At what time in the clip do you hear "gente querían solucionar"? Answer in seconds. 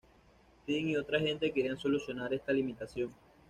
1.19-2.33